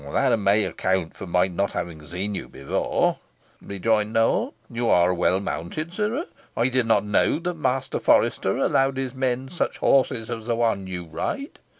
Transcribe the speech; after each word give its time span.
"That 0.11 0.39
may 0.39 0.65
account 0.65 1.15
for 1.15 1.27
my 1.27 1.47
not 1.47 1.73
having 1.73 2.03
seen 2.07 2.33
you 2.33 2.49
before," 2.49 3.19
rejoined 3.61 4.13
Nowell. 4.13 4.55
"You 4.67 4.89
are 4.89 5.13
well 5.13 5.39
mounted, 5.39 5.93
sirrah. 5.93 6.25
I 6.57 6.69
did 6.69 6.87
not 6.87 7.05
know 7.05 7.37
the 7.37 7.53
master 7.53 7.99
forester 7.99 8.57
allowed 8.57 8.97
his 8.97 9.13
men 9.13 9.47
such 9.49 9.77
horses 9.77 10.27
as 10.31 10.45
the 10.45 10.55
one 10.55 10.87
you 10.87 11.05
ride." 11.05 11.59